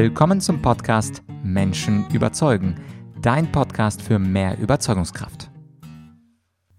Willkommen 0.00 0.40
zum 0.40 0.62
Podcast 0.62 1.24
Menschen 1.42 2.08
überzeugen, 2.10 2.76
dein 3.20 3.50
Podcast 3.50 4.00
für 4.00 4.20
mehr 4.20 4.56
Überzeugungskraft. 4.56 5.50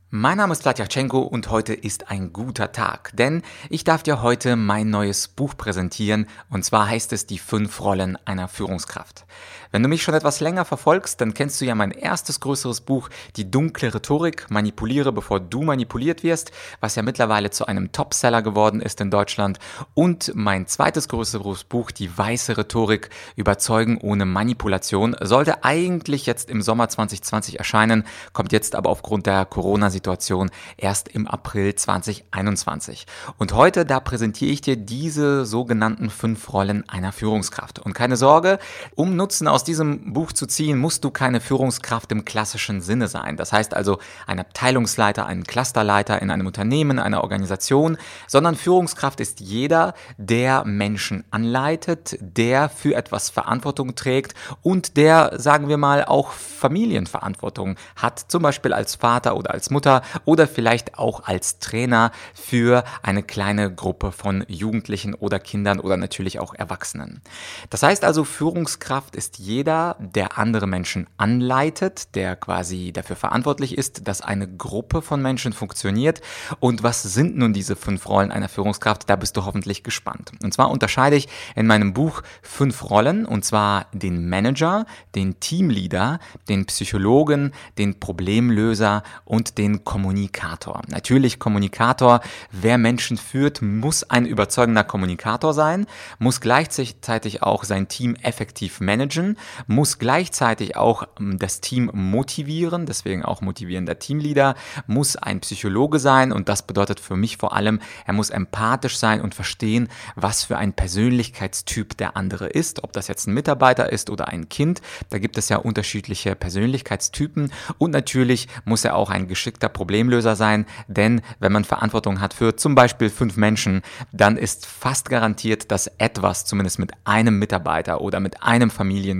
Mein 0.10 0.38
Name 0.38 0.53
ist 0.53 0.62
Vladyachenko 0.62 1.19
und 1.19 1.49
heute 1.49 1.74
ist 1.74 2.10
ein 2.10 2.31
guter 2.31 2.71
Tag, 2.71 3.12
denn 3.17 3.42
ich 3.69 3.83
darf 3.83 4.03
dir 4.03 4.21
heute 4.21 4.55
mein 4.55 4.90
neues 4.90 5.28
Buch 5.28 5.58
präsentieren 5.58 6.28
und 6.49 6.63
zwar 6.63 6.87
heißt 6.87 7.12
es 7.12 7.26
Die 7.26 7.40
fünf 7.40 7.81
Rollen 7.81 8.17
einer 8.26 8.47
Führungskraft. 8.47 9.26
Wenn 9.72 9.83
du 9.83 9.90
mich 9.90 10.04
schon 10.04 10.15
etwas 10.15 10.40
länger 10.40 10.65
verfolgst, 10.65 11.22
dann 11.22 11.33
kennst 11.33 11.62
du 11.62 11.65
ja 11.65 11.76
mein 11.76 11.92
erstes 11.92 12.40
größeres 12.40 12.81
Buch, 12.81 13.10
Die 13.35 13.49
dunkle 13.49 13.94
Rhetorik, 13.94 14.49
Manipuliere, 14.49 15.12
bevor 15.12 15.40
du 15.40 15.62
manipuliert 15.62 16.23
wirst, 16.23 16.52
was 16.80 16.95
ja 16.95 17.03
mittlerweile 17.03 17.52
zu 17.52 17.66
einem 17.66 17.91
Topseller 17.91 18.41
geworden 18.41 18.81
ist 18.81 18.99
in 18.99 19.12
Deutschland 19.12 19.59
und 19.94 20.31
mein 20.35 20.67
zweites 20.67 21.08
größeres 21.08 21.63
Buch, 21.63 21.91
Die 21.91 22.17
weiße 22.17 22.57
Rhetorik, 22.57 23.09
Überzeugen 23.35 23.98
ohne 23.99 24.26
Manipulation, 24.26 25.16
sollte 25.21 25.63
eigentlich 25.63 26.26
jetzt 26.26 26.49
im 26.49 26.62
Sommer 26.62 26.90
2020 26.90 27.59
erscheinen, 27.59 28.05
kommt 28.34 28.51
jetzt 28.51 28.76
aber 28.76 28.90
aufgrund 28.90 29.26
der 29.26 29.45
Corona-Situation 29.45 29.99
Situation 30.09 30.49
erst 30.77 31.09
im 31.09 31.27
April 31.27 31.76
2021. 31.76 33.05
Und 33.38 33.54
heute, 33.54 33.85
da 33.85 33.99
präsentiere 33.99 34.51
ich 34.51 34.62
dir 34.62 34.76
diese 34.76 35.45
sogenannten 35.45 36.09
fünf 36.09 36.51
Rollen 36.51 36.88
einer 36.90 37.12
Führungskraft. 37.12 37.79
Und 37.79 37.93
keine 37.93 38.17
Sorge, 38.17 38.59
um 38.95 39.15
Nutzen 39.15 39.48
aus 39.48 39.59
diesem 39.63 40.13
Buch 40.13 40.31
zu 40.31 40.45
ziehen, 40.45 40.77
musst 40.77 41.04
du 41.04 41.12
keine 41.12 41.41
Führungskraft 41.41 42.12
im 42.12 42.23
klassischen 42.26 42.81
Sinne 42.81 43.08
sein. 43.08 43.36
Das 43.36 43.52
heißt 43.52 43.73
also 43.73 43.98
ein 44.27 44.40
Abteilungsleiter, 44.40 45.26
ein 45.26 45.44
Clusterleiter 45.44 46.22
in 46.22 46.32
einem 46.32 46.48
Unternehmen, 46.48 46.99
einer 46.99 47.23
Organisation, 47.23 47.98
sondern 48.27 48.55
Führungskraft 48.55 49.20
ist 49.20 49.40
jeder, 49.40 49.94
der 50.18 50.66
Menschen 50.66 51.23
anleitet, 51.32 52.18
der 52.22 52.70
für 52.70 52.95
etwas 52.95 53.30
Verantwortung 53.30 53.95
trägt 53.95 54.34
und 54.62 54.98
der, 54.98 55.34
sagen 55.40 55.68
wir 55.68 55.77
mal, 55.77 56.05
auch 56.05 56.32
Familienverantwortung 56.32 57.76
hat, 57.96 58.20
zum 58.20 58.44
Beispiel 58.44 58.73
als 58.73 58.96
Vater 58.96 59.35
oder 59.35 59.51
als 59.51 59.70
Mutter 59.70 59.79
Mutter 59.79 60.01
oder 60.26 60.48
vielleicht 60.48 60.99
auch 60.99 61.23
als 61.26 61.60
Trainer 61.60 62.12
für 62.34 62.84
eine 63.01 63.23
kleine 63.23 63.73
Gruppe 63.73 64.12
von 64.12 64.44
Jugendlichen 64.48 65.14
oder 65.14 65.40
Kindern 65.40 65.80
oder 65.80 65.98
natürlich 65.98 66.40
auch 66.40 66.54
Erwachsenen. 66.54 67.22
Das 67.70 67.82
heißt 67.82 68.04
also, 68.04 68.26
Führungskraft 68.26 69.16
ist 69.16 69.40
jeder, 69.40 69.48
der 69.50 70.38
andere 70.38 70.67
Menschen 70.67 71.08
anleitet, 71.17 72.16
der 72.16 72.36
quasi 72.36 72.92
dafür 72.94 73.16
verantwortlich 73.16 73.78
ist, 73.78 74.08
dass 74.08 74.22
eine 74.22 74.47
Gruppe 74.47 75.02
von 75.02 75.22
Menschen 75.22 75.53
funktioniert. 75.53 76.22
Und 76.59 76.83
was 76.83 77.02
sind 77.02 77.36
nun 77.36 77.52
diese 77.52 77.75
fünf 77.75 78.08
Rollen 78.08 78.31
einer 78.31 78.47
Führungskraft? 78.47 79.09
Da 79.09 79.16
bist 79.16 79.36
du 79.36 79.45
hoffentlich 79.45 79.83
gespannt. 79.83 80.31
Und 80.44 80.53
zwar 80.53 80.70
unterscheide 80.70 81.16
ich 81.16 81.27
in 81.55 81.67
meinem 81.67 81.94
Buch 81.94 82.22
fünf 82.42 82.89
Rollen, 82.89 83.25
und 83.25 83.44
zwar 83.44 83.88
den 83.92 84.30
Manager, 84.30 84.86
den 85.16 85.39
Teamleader, 85.39 86.20
den 86.47 86.66
Psychologen, 86.67 87.52
den 87.77 88.00
Problemlöser 88.00 89.03
und 89.25 89.58
den 89.58 89.83
Kommunikator. 89.83 90.83
Natürlich 90.88 91.39
Kommunikator, 91.39 92.22
wer 92.52 92.77
Menschen 92.77 93.17
führt, 93.17 93.61
muss 93.61 94.03
ein 94.03 94.25
überzeugender 94.25 94.83
Kommunikator 94.83 95.53
sein, 95.53 95.88
muss 96.20 96.39
gleichzeitig 96.39 97.42
auch 97.42 97.64
sein 97.64 97.88
Team 97.88 98.16
effektiv 98.16 98.80
managen, 98.80 99.38
muss 99.68 100.00
gleichzeitig 100.00 100.76
auch 100.76 101.04
ähm, 101.20 101.40
das 101.40 101.62
Team 101.62 101.90
motivieren, 101.94 102.86
deswegen 102.86 103.23
auch 103.23 103.42
motivierender 103.42 104.00
Teamleader, 104.00 104.56
muss 104.88 105.16
ein 105.16 105.40
Psychologe 105.42 106.00
sein 106.00 106.32
und 106.32 106.50
das 106.50 106.66
bedeutet 106.66 107.00
für 107.00 107.16
mich 107.16 107.38
vor 107.38 107.54
allem, 107.54 107.80
er 108.06 108.14
muss 108.14 108.30
empathisch 108.30 108.98
sein 108.98 109.22
und 109.22 109.36
verstehen, 109.36 109.90
was 110.16 110.44
für 110.44 110.58
ein 110.58 110.73
Persönlichkeitstyp 110.73 111.98
der 111.98 112.17
andere 112.17 112.48
ist, 112.48 112.84
ob 112.84 112.94
das 112.94 113.08
jetzt 113.08 113.28
ein 113.28 113.34
Mitarbeiter 113.34 113.92
ist 113.92 114.10
oder 114.10 114.28
ein 114.28 114.50
Kind, 114.50 114.82
da 115.10 115.20
gibt 115.20 115.38
es 115.38 115.50
ja 115.50 115.58
unterschiedliche 115.58 116.36
Persönlichkeitstypen 116.36 117.52
und 117.78 117.92
natürlich 117.92 118.48
muss 118.66 118.86
er 118.86 118.95
auch 118.95 119.10
ein 119.10 119.27
geschickter 119.27 119.70
Problemlöser 119.70 120.36
sein, 120.36 120.66
denn 120.88 121.21
wenn 121.39 121.52
man 121.52 121.66
Verantwortung 121.66 122.21
hat 122.21 122.33
für 122.33 122.56
zum 122.56 122.76
Beispiel 122.76 123.10
fünf 123.10 123.38
Menschen, 123.38 123.82
dann 124.11 124.38
ist 124.38 124.66
fast 124.66 125.10
garantiert, 125.10 125.71
dass 125.71 125.88
etwas 125.98 126.45
zumindest 126.45 126.80
mit 126.80 126.92
einem 127.04 127.39
Mitarbeiter 127.39 128.01
oder 128.01 128.19
mit 128.19 128.44
einem 128.44 128.69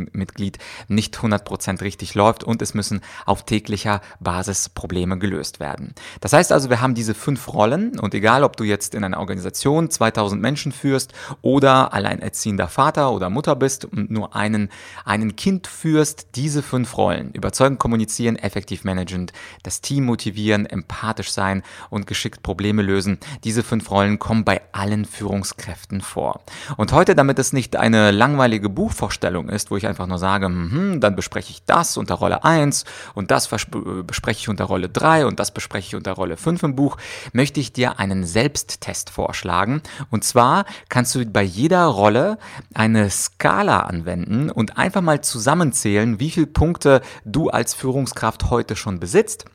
Familienmitglied 0.10 0.58
nicht 0.88 1.18
100% 1.18 1.82
richtig 1.82 2.16
läuft 2.16 2.44
und 2.44 2.62
es 2.62 2.74
müssen 2.74 3.02
auf 3.26 3.46
täglicher 3.46 4.02
Basis 4.20 4.70
Probleme 4.70 5.18
gelöst 5.18 5.60
werden. 5.60 5.94
Das 6.22 6.34
heißt 6.34 6.52
also, 6.52 6.70
wir 6.70 6.82
haben 6.82 6.96
diese 6.96 7.14
fünf 7.14 7.54
Rollen 7.54 8.00
und 8.00 8.14
egal, 8.14 8.44
ob 8.44 8.58
du 8.58 8.64
jetzt 8.64 8.96
in 8.96 9.04
einer 9.04 9.20
Organisation 9.20 9.90
2000 9.90 10.42
Menschen 10.42 10.72
führst 10.72 11.14
oder 11.42 11.94
alleinerziehender 11.94 12.68
Vater 12.68 13.12
oder 13.12 13.30
Mutter 13.30 13.56
bist 13.56 13.86
und 13.86 14.12
nur 14.12 14.36
einen, 14.36 14.70
einen 15.06 15.36
Kind 15.36 15.68
führst, 15.68 16.30
diese 16.36 16.62
fünf 16.64 16.98
Rollen, 16.98 17.32
überzeugen, 17.32 17.78
kommunizieren, 17.78 18.36
effektiv 18.36 18.84
managend, 18.84 19.34
das 19.64 19.82
Team 19.82 20.06
motivieren, 20.06 20.66
empathisch 20.66 21.32
sein 21.32 21.64
und 21.90 22.08
geschickt 22.08 22.44
Probleme 22.44 22.82
lösen. 22.82 23.20
Diese 23.44 23.64
fünf 23.64 23.90
Rollen 23.92 24.20
kommen 24.20 24.44
bei 24.44 24.62
allen 24.72 25.06
Führungskräften 25.06 26.02
vor. 26.02 26.42
Und 26.78 26.92
heute, 26.92 27.16
damit 27.16 27.40
es 27.40 27.54
nicht 27.54 27.76
eine 27.76 28.12
langweilige 28.12 28.70
Buchvorstellung 28.70 29.50
ist, 29.50 29.72
wo 29.72 29.78
ich 29.78 29.88
einfach 29.88 29.99
nur 30.08 30.18
sage, 30.18 30.46
hm, 30.46 31.00
dann 31.00 31.16
bespreche 31.16 31.52
ich 31.52 31.64
das 31.66 31.98
unter 31.98 32.16
Rolle 32.16 32.44
1 32.44 32.86
und 33.14 33.32
das 33.32 33.48
bespreche 33.48 34.40
ich 34.40 34.50
unter 34.50 34.66
Rolle 34.66 34.90
3 34.90 35.26
und 35.26 35.40
das 35.40 35.52
bespreche 35.52 35.88
ich 35.88 35.96
unter 35.96 36.14
Rolle 36.14 36.38
5 36.38 36.64
im 36.64 36.76
Buch, 36.76 36.98
möchte 37.34 37.60
ich 37.60 37.74
dir 37.74 38.00
einen 38.00 38.26
Selbsttest 38.26 39.10
vorschlagen. 39.10 39.82
Und 40.10 40.24
zwar 40.24 40.66
kannst 40.90 41.16
du 41.16 41.26
bei 41.26 41.44
jeder 41.44 41.86
Rolle 41.86 42.38
eine 42.74 43.10
Skala 43.10 43.82
anwenden 43.82 44.50
und 44.50 44.78
einfach 44.78 45.02
mal 45.02 45.22
zusammenzählen, 45.22 46.20
wie 46.20 46.32
viele 46.32 46.48
Punkte 46.48 47.02
du 47.26 47.50
als 47.50 47.74
Führungskraft 47.74 48.50
heute 48.50 48.76
schon 48.76 49.00
besitzt 49.00 49.46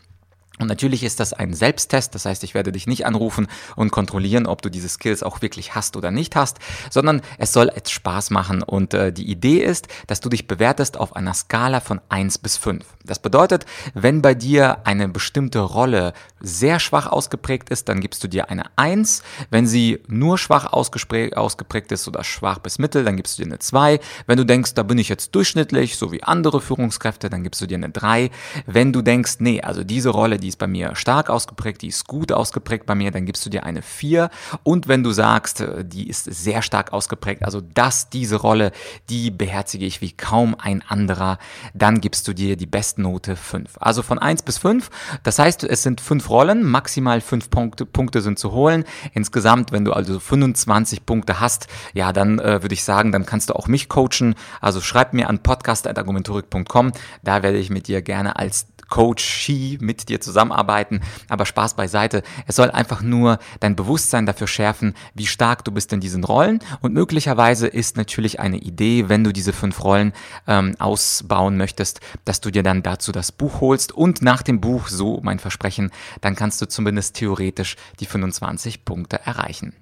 und 0.61 0.69
natürlich 0.69 1.03
ist 1.03 1.19
das 1.19 1.33
ein 1.33 1.53
Selbsttest, 1.53 2.15
das 2.15 2.27
heißt, 2.27 2.45
ich 2.45 2.55
werde 2.55 2.71
dich 2.71 2.87
nicht 2.87 3.07
anrufen 3.07 3.49
und 3.75 3.91
kontrollieren, 3.91 4.47
ob 4.47 4.63
du 4.63 4.71
diese 4.71 4.89
Skills 4.89 5.25
auch 5.25 5.43
wirklich 5.43 5.75
hast 5.75 5.97
oder 5.97 6.13
nicht 6.13 6.37
hast, 6.37 6.59
sondern 6.91 7.23
es 7.39 7.53
soll 7.53 7.73
jetzt 7.75 7.91
Spaß 7.91 8.31
machen. 8.31 8.63
Und 8.63 8.95
äh, 8.95 9.13
die 9.13 9.29
Idee 9.29 9.59
ist, 9.59 9.89
dass 10.07 10.21
du 10.21 10.29
dich 10.29 10.47
bewertest 10.47 10.97
auf 10.97 11.17
einer 11.17 11.35
Skala 11.35 11.81
von 11.81 12.01
1 12.09 12.39
bis 12.39 12.57
5. 12.57 12.85
Das 13.05 13.19
bedeutet, 13.19 13.67
wenn 13.95 14.23
bei 14.23 14.35
dir 14.35 14.87
eine 14.87 15.09
bestimmte 15.09 15.59
Rolle 15.59 16.13
sehr 16.41 16.79
schwach 16.79 17.09
ausgeprägt 17.09 17.71
ist, 17.71 17.89
dann 17.89 18.01
gibst 18.01 18.23
du 18.23 18.29
dir 18.29 18.49
eine 18.49 18.65
1. 18.77 19.25
Wenn 19.51 19.67
sie 19.67 20.01
nur 20.07 20.39
schwach 20.39 20.73
ausgeprägt 20.73 21.91
ist 21.91 22.07
oder 22.07 22.23
schwach 22.23 22.61
bis 22.61 22.79
mittel, 22.79 23.05
dann 23.05 23.17
gibst 23.17 23.39
du 23.39 23.43
dir 23.43 23.49
eine 23.49 23.59
2. 23.59 23.99
Wenn 24.27 24.37
du 24.37 24.45
denkst, 24.45 24.75
da 24.75 24.85
bin 24.85 24.99
ich 24.99 25.09
jetzt 25.09 25.35
durchschnittlich, 25.35 25.97
so 25.97 26.13
wie 26.13 26.23
andere 26.23 26.61
Führungskräfte, 26.61 27.29
dann 27.29 27.43
gibst 27.43 27.61
du 27.61 27.67
dir 27.67 27.77
eine 27.77 27.91
3. 27.91 28.31
Wenn 28.67 28.93
du 28.93 29.03
denkst, 29.03 29.37
nee, 29.41 29.61
also 29.61 29.83
diese 29.83 30.11
Rolle, 30.11 30.39
die 30.45 30.49
ist 30.49 30.59
bei 30.59 30.67
mir 30.67 30.95
stark 30.95 31.31
ausgeprägt, 31.31 31.81
die 31.81 31.89
ist 31.89 32.07
gut 32.07 32.31
ausgeprägt 32.31 32.85
bei 32.85 32.95
mir, 32.95 33.11
dann 33.11 33.25
gibst 33.25 33.45
du 33.47 33.51
dir 33.51 33.65
eine 33.65 33.81
4. 33.81 34.29
Und 34.63 34.89
wenn 34.89 35.03
du 35.03 35.11
sagst, 35.11 35.63
äh, 35.63 35.85
die 35.85 36.09
ist 36.09 36.25
sehr 36.25 36.61
stark 36.61 36.93
ausgeprägt, 36.93 37.43
also 37.43 37.63
das, 37.63 38.11
diese 38.11 38.37
Rolle, 38.37 38.73
die 39.09 39.31
beherzige 39.31 39.87
ich 39.87 40.03
wie 40.03 40.13
kaum 40.13 40.55
ein 40.59 40.83
anderer, 40.87 41.39
dann 41.73 42.03
gibst 42.03 42.29
du 42.29 42.35
dir 42.35 42.57
die 42.57 42.67
Bestnote 42.67 43.37
5. 43.37 43.79
Also 43.81 44.03
von 44.03 44.19
1 44.19 44.43
bis 44.43 44.59
5. 44.59 44.91
Das 45.23 45.39
heißt, 45.39 45.65
es 45.65 45.83
sind 45.83 46.03
5 46.03 46.29
Rollen, 46.29 46.63
maximal 46.63 47.23
5 47.23 47.49
Punkte, 47.49 47.87
Punkte 47.87 48.21
sind 48.21 48.39
zu 48.39 48.53
holen. 48.53 48.85
Insgesamt, 49.15 49.73
wenn 49.73 49.87
du 49.87 49.95
also 49.95 50.21
25 50.21 51.07
Punkte 51.07 51.41
hast, 51.41 51.69
ja, 51.95 52.13
dann 52.13 52.39
äh, 52.39 52.63
würde 52.63 52.75
ich 52.75 52.85
sagen, 52.85 53.13
dann 53.13 53.25
kannst 53.25 53.49
du 53.49 53.57
auch 53.57 53.67
mich 53.67 53.89
coachen. 53.89 54.35
Also 54.61 54.83
schreib 54.83 55.15
mir 55.15 55.31
an 55.31 55.39
podcast.argumentorik.com. 55.39 56.93
Da 57.23 57.43
werde 57.43 57.57
ich 57.57 57.71
mit 57.71 57.89
dir 57.89 58.03
gerne 58.03 58.37
als 58.37 58.67
Coach 58.89 59.51
mit 59.81 60.09
dir 60.09 60.21
zusammenarbeiten. 60.21 61.01
Aber 61.29 61.47
Spaß 61.47 61.75
beiseite. 61.75 62.23
Es 62.47 62.57
soll 62.57 62.71
einfach 62.71 63.03
nur 63.03 63.39
dein 63.61 63.77
Bewusstsein 63.77 64.27
dafür 64.27 64.47
schärfen, 64.47 64.95
wie 65.15 65.27
stark 65.27 65.65
du 65.65 65.73
bist 65.73 65.93
in 65.93 66.01
diesen 66.01 66.25
Rollen. 66.25 66.61
Und 66.81 66.95
möglicherweise 66.95 67.67
ist 67.67 67.97
natürlich 67.97 68.41
eine 68.41 68.59
Idee, 68.59 69.09
wenn 69.09 69.25
du 69.25 69.33
diese 69.33 69.53
fünf 69.53 69.83
Rollen 69.85 70.13
ähm, 70.47 70.75
ausbauen 70.79 71.57
möchtest, 71.57 72.01
dass 72.25 72.41
du 72.41 72.51
dir 72.51 72.63
dann 72.63 72.83
dazu 72.83 73.13
das 73.13 73.33
Buch 73.33 73.61
holst. 73.61 73.93
Und 73.93 74.23
nach 74.23 74.43
dem 74.43 74.61
Buch, 74.61 74.89
so 74.89 75.21
mein 75.23 75.39
Versprechen, 75.39 75.91
dann 76.21 76.37
kannst 76.37 76.61
du 76.63 76.67
zumindest 76.67 77.17
theoretisch 77.17 77.77
die 78.01 78.07
25 78.07 78.85
Punkte 78.85 79.21
erreichen. 79.25 79.75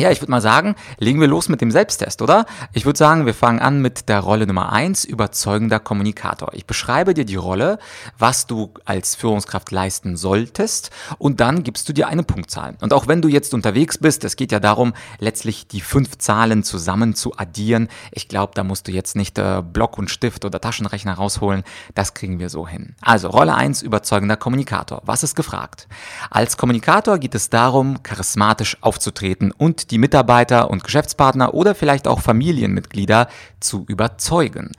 Ja, 0.00 0.12
ich 0.12 0.20
würde 0.22 0.30
mal 0.30 0.40
sagen, 0.40 0.76
legen 0.98 1.20
wir 1.20 1.26
los 1.26 1.48
mit 1.48 1.60
dem 1.60 1.72
Selbsttest, 1.72 2.22
oder? 2.22 2.46
Ich 2.72 2.86
würde 2.86 2.96
sagen, 2.96 3.26
wir 3.26 3.34
fangen 3.34 3.58
an 3.58 3.82
mit 3.82 4.08
der 4.08 4.20
Rolle 4.20 4.46
Nummer 4.46 4.72
eins: 4.72 5.04
überzeugender 5.04 5.80
Kommunikator. 5.80 6.50
Ich 6.52 6.66
beschreibe 6.66 7.14
dir 7.14 7.24
die 7.24 7.34
Rolle, 7.34 7.80
was 8.16 8.46
du 8.46 8.72
als 8.84 9.16
Führungskraft 9.16 9.72
leisten 9.72 10.16
solltest 10.16 10.90
und 11.18 11.40
dann 11.40 11.64
gibst 11.64 11.88
du 11.88 11.92
dir 11.92 12.06
eine 12.06 12.22
Punktzahl. 12.22 12.76
Und 12.80 12.92
auch 12.92 13.08
wenn 13.08 13.22
du 13.22 13.26
jetzt 13.26 13.54
unterwegs 13.54 13.98
bist, 13.98 14.22
es 14.22 14.36
geht 14.36 14.52
ja 14.52 14.60
darum, 14.60 14.92
letztlich 15.18 15.66
die 15.66 15.80
fünf 15.80 16.16
Zahlen 16.18 16.62
zusammen 16.62 17.16
zu 17.16 17.36
addieren. 17.36 17.88
Ich 18.12 18.28
glaube, 18.28 18.52
da 18.54 18.62
musst 18.62 18.86
du 18.86 18.92
jetzt 18.92 19.16
nicht 19.16 19.36
äh, 19.36 19.64
Block 19.64 19.98
und 19.98 20.10
Stift 20.10 20.44
oder 20.44 20.60
Taschenrechner 20.60 21.14
rausholen. 21.14 21.64
Das 21.96 22.14
kriegen 22.14 22.38
wir 22.38 22.50
so 22.50 22.68
hin. 22.68 22.94
Also 23.00 23.30
Rolle 23.30 23.56
eins: 23.56 23.82
überzeugender 23.82 24.36
Kommunikator. 24.36 25.02
Was 25.06 25.24
ist 25.24 25.34
gefragt? 25.34 25.88
Als 26.30 26.56
Kommunikator 26.56 27.18
geht 27.18 27.34
es 27.34 27.50
darum, 27.50 28.04
charismatisch 28.04 28.76
aufzutreten 28.80 29.50
und 29.50 29.87
die 29.90 29.98
Mitarbeiter 29.98 30.70
und 30.70 30.84
Geschäftspartner 30.84 31.54
oder 31.54 31.74
vielleicht 31.74 32.06
auch 32.08 32.20
Familienmitglieder 32.20 33.28
zu 33.60 33.84
überzeugen. 33.88 34.72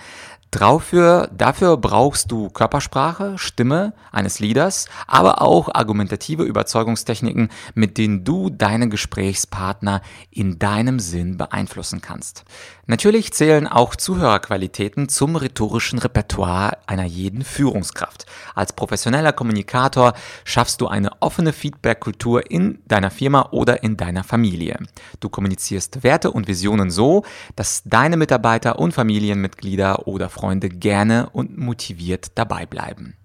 Dafür, 0.52 1.30
dafür 1.32 1.78
brauchst 1.78 2.32
du 2.32 2.50
Körpersprache, 2.50 3.38
Stimme 3.38 3.94
eines 4.12 4.40
Leaders, 4.40 4.88
aber 5.06 5.44
auch 5.44 5.70
argumentative 5.72 6.42
Überzeugungstechniken, 6.42 7.50
mit 7.76 8.00
denen 8.00 8.24
du 8.24 8.50
deine 8.50 8.90
Gesprächspartner 8.90 10.02
in 10.32 10.58
deinem 10.58 11.00
Sinn 11.00 11.38
beeinflussen 11.38 12.02
kannst. 12.02 12.46
Natürlich 12.90 13.34
zählen 13.34 13.68
auch 13.68 13.96
Zuhörerqualitäten 13.96 15.10
zum 15.10 15.36
rhetorischen 15.36 16.00
Repertoire 16.00 16.80
einer 16.88 17.04
jeden 17.04 17.44
Führungskraft. 17.44 18.26
Als 18.56 18.74
professioneller 18.74 19.32
Kommunikator 19.32 20.14
schaffst 20.44 20.82
du 20.82 20.88
eine 20.88 21.12
offene 21.22 21.54
Feedback-Kultur 21.54 22.50
in 22.50 22.80
deiner 22.88 23.12
Firma 23.12 23.50
oder 23.52 23.84
in 23.84 23.96
deiner 23.96 24.24
Familie. 24.24 24.80
Du 25.20 25.30
kommunizierst 25.30 26.02
Werte 26.02 26.32
und 26.32 26.48
Visionen 26.48 26.90
so, 26.90 27.24
dass 27.56 27.84
deine 27.86 28.18
Mitarbeiter 28.18 28.80
und 28.80 28.92
Familienmitglieder 28.92 30.08
oder 30.08 30.28
Freunde 30.28 30.70
gerne 30.70 31.30
und 31.30 31.60
motiviert 31.60 32.32
dabei 32.34 32.66
bleiben. 32.66 33.19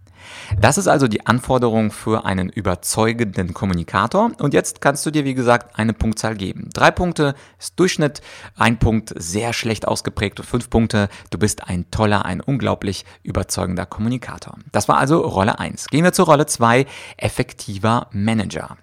Das 0.61 0.79
ist 0.79 0.89
also 0.89 1.09
die 1.09 1.27
Anforderung 1.27 1.91
für 1.91 2.25
einen 2.25 2.49
überzeugenden 2.49 3.55
Kommunikator. 3.55 4.33
Und 4.39 4.55
jetzt 4.55 4.81
kannst 4.81 5.05
du 5.07 5.11
dir, 5.11 5.25
wie 5.25 5.35
gesagt, 5.35 5.79
eine 5.79 5.93
Punktzahl 5.93 6.37
geben. 6.37 6.71
Drei 6.73 6.91
Punkte 6.91 7.35
ist 7.59 7.79
Durchschnitt, 7.79 8.21
ein 8.57 8.79
Punkt 8.79 9.13
sehr 9.17 9.53
schlecht 9.53 9.87
ausgeprägt 9.87 10.41
und 10.41 10.47
fünf 10.47 10.71
Punkte, 10.71 11.09
du 11.31 11.39
bist 11.39 11.69
ein 11.69 11.91
toller, 11.91 12.25
ein 12.25 12.41
unglaublich 12.41 13.05
überzeugender 13.23 13.87
Kommunikator. 13.87 14.59
Das 14.73 14.89
war 14.89 14.99
also 14.99 15.21
Rolle 15.21 15.59
eins. 15.59 15.87
Gehen 15.89 16.05
wir 16.05 16.13
zur 16.13 16.27
Rolle 16.27 16.47
zwei: 16.47 16.87
effektiver 17.17 18.09
Manager. 18.13 18.77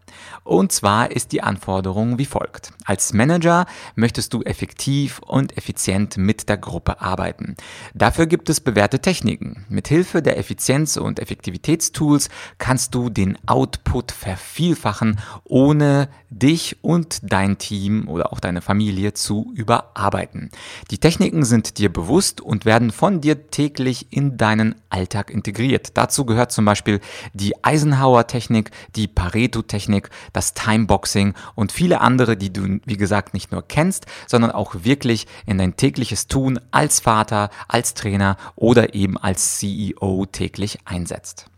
Und 0.44 0.72
zwar 0.72 1.12
ist 1.12 1.32
die 1.32 1.44
Anforderung 1.44 2.18
wie 2.18 2.26
folgt. 2.26 2.74
Als 2.86 3.14
Manager 3.14 3.66
möchtest 3.96 4.34
du 4.34 4.42
effektiv 4.42 5.20
und 5.20 5.58
effizient 5.58 6.18
mit 6.18 6.50
der 6.50 6.58
Gruppe 6.58 7.02
arbeiten. 7.02 7.56
Dafür 7.94 8.26
gibt 8.26 8.50
es 8.50 8.60
bewährte 8.60 9.00
Techniken. 9.00 9.66
Mit 9.70 9.88
Hilfe 9.88 10.22
der 10.22 10.38
Effizienz- 10.38 10.98
und 10.98 11.20
Effektivitätstools 11.32 12.30
kannst 12.58 12.94
du 12.94 13.10
den 13.10 13.38
Output 13.48 14.12
vervielfachen, 14.12 15.20
ohne 15.46 16.10
dich 16.30 16.78
und 16.82 17.20
dein 17.24 17.58
Team 17.58 18.10
oder 18.10 18.34
auch 18.34 18.42
deine 18.42 18.60
Familie 18.62 19.14
zu 19.14 19.54
überarbeiten. 19.56 20.52
Die 20.92 20.98
Techniken 20.98 21.46
sind 21.46 21.78
dir 21.78 21.92
bewusst 21.92 22.42
und 22.42 22.66
werden 22.66 22.92
von 22.92 23.22
dir 23.22 23.50
täglich 23.50 24.08
in 24.12 24.36
deinen 24.36 24.76
Alltag 24.92 25.30
integriert. 25.30 25.92
Dazu 25.96 26.26
gehört 26.26 26.52
zum 26.52 26.66
Beispiel 26.66 27.00
die 27.34 27.64
Eisenhower-Technik, 27.64 28.72
die 28.96 29.08
Pareto-Technik, 29.08 30.10
das 30.34 30.54
Timeboxing 30.54 31.34
und 31.56 31.72
viele 31.72 32.02
andere, 32.02 32.38
die 32.38 32.52
du, 32.54 32.80
wie 32.86 32.98
gesagt, 32.98 33.34
nicht 33.34 33.52
nur 33.52 33.68
kennst, 33.68 34.06
sondern 34.28 34.52
auch 34.52 34.76
wirklich 34.84 35.28
in 35.46 35.58
dein 35.58 35.78
tägliches 35.78 36.28
Tun 36.28 36.60
als 36.72 37.00
Vater, 37.00 37.50
als 37.68 37.94
Trainer 37.94 38.38
oder 38.56 38.94
eben 38.94 39.18
als 39.18 39.58
CEO 39.58 40.26
täglich 40.32 40.80
einsetzt. 40.86 41.51